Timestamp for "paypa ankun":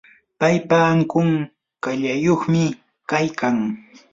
0.39-1.29